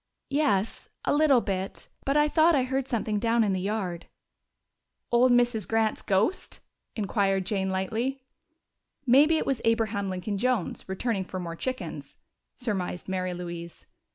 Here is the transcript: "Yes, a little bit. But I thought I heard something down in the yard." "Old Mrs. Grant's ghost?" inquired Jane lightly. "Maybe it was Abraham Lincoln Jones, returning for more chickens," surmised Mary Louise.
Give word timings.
"Yes, 0.31 0.89
a 1.05 1.13
little 1.13 1.41
bit. 1.41 1.87
But 2.05 2.17
I 2.17 2.27
thought 2.27 2.55
I 2.55 2.63
heard 2.63 2.87
something 2.87 3.19
down 3.19 3.43
in 3.43 3.53
the 3.53 3.61
yard." 3.61 4.07
"Old 5.11 5.31
Mrs. 5.31 5.67
Grant's 5.67 6.01
ghost?" 6.01 6.59
inquired 6.95 7.45
Jane 7.45 7.69
lightly. 7.69 8.23
"Maybe 9.05 9.37
it 9.37 9.45
was 9.45 9.61
Abraham 9.63 10.09
Lincoln 10.09 10.39
Jones, 10.39 10.89
returning 10.89 11.23
for 11.25 11.39
more 11.39 11.55
chickens," 11.55 12.17
surmised 12.55 13.07
Mary 13.07 13.35
Louise. 13.35 13.85